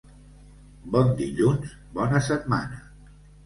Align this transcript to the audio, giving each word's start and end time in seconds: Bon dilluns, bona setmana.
Bon 0.95 1.11
dilluns, 1.21 1.77
bona 2.01 2.25
setmana. 2.33 2.85